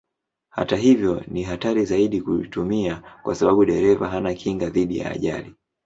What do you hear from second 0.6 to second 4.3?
hivyo ni hatari zaidi kuitumia kwa sababu dereva